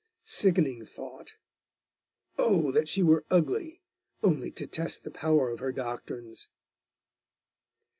Sickening 0.23 0.83
thought! 0.83 1.35
Oh, 2.35 2.71
that 2.71 2.87
she 2.89 3.03
were 3.03 3.23
ugly, 3.29 3.83
only 4.23 4.49
to 4.49 4.65
test 4.65 5.03
the 5.03 5.11
power 5.11 5.51
of 5.51 5.59
her 5.59 5.71
doctrines! 5.71 6.49